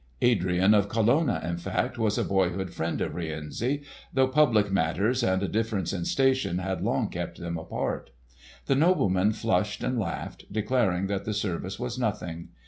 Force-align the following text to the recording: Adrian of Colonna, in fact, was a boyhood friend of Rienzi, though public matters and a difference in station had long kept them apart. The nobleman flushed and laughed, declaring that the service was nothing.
Adrian 0.23 0.73
of 0.73 0.89
Colonna, 0.89 1.39
in 1.47 1.57
fact, 1.57 1.99
was 1.99 2.17
a 2.17 2.23
boyhood 2.23 2.73
friend 2.73 2.99
of 3.01 3.13
Rienzi, 3.13 3.83
though 4.11 4.27
public 4.27 4.71
matters 4.71 5.21
and 5.21 5.43
a 5.43 5.47
difference 5.47 5.93
in 5.93 6.05
station 6.05 6.57
had 6.57 6.81
long 6.81 7.07
kept 7.07 7.37
them 7.39 7.55
apart. 7.55 8.09
The 8.65 8.73
nobleman 8.73 9.31
flushed 9.33 9.83
and 9.83 9.99
laughed, 9.99 10.51
declaring 10.51 11.05
that 11.05 11.25
the 11.25 11.35
service 11.35 11.77
was 11.79 11.99
nothing. 11.99 12.47